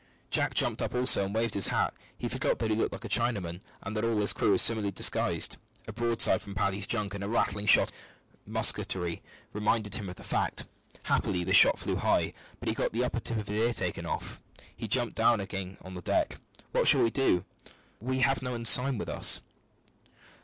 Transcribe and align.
Jack 0.31 0.55
jumped 0.55 0.81
up 0.81 0.95
also 0.95 1.23
and 1.25 1.35
waved 1.35 1.53
his 1.53 1.67
hat. 1.67 1.93
He 2.17 2.27
forgot 2.27 2.57
that 2.57 2.71
he 2.71 2.75
looked 2.75 2.91
like 2.91 3.05
a 3.05 3.07
Chinaman, 3.07 3.61
and 3.83 3.95
that 3.95 4.03
all 4.03 4.17
his 4.17 4.33
crew 4.33 4.49
were 4.49 4.57
similarly 4.57 4.91
disguised. 4.91 5.57
A 5.87 5.93
broadside 5.93 6.41
from 6.41 6.55
Paddy's 6.55 6.87
junk, 6.87 7.13
and 7.13 7.23
a 7.23 7.29
rattling 7.29 7.67
fire 7.67 7.83
of 7.83 7.91
musketry 8.47 9.21
reminded 9.53 9.93
him 9.93 10.09
of 10.09 10.15
the 10.15 10.23
fact. 10.23 10.65
Happily 11.03 11.43
the 11.43 11.53
shot 11.53 11.77
flew 11.77 11.97
high, 11.97 12.33
but 12.59 12.67
he 12.67 12.73
got 12.73 12.93
the 12.93 13.03
upper 13.03 13.19
tip 13.19 13.37
of 13.37 13.47
his 13.47 13.59
ear 13.61 13.73
taken 13.73 14.07
off. 14.07 14.41
He 14.75 14.87
jumped 14.87 15.13
down 15.13 15.39
again 15.39 15.77
on 15.83 15.93
the 15.93 16.01
deck. 16.01 16.39
"What 16.71 16.87
shall 16.87 17.03
we 17.03 17.11
do? 17.11 17.45
We've 17.99 18.41
no 18.41 18.55
ensign 18.55 18.97
with 18.97 19.07
us. 19.07 19.43